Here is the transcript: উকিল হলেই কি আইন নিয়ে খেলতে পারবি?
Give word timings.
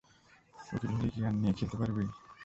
উকিল 0.73 0.91
হলেই 0.91 1.11
কি 1.13 1.19
আইন 1.23 1.35
নিয়ে 1.41 1.53
খেলতে 1.57 1.75
পারবি? 1.81 2.03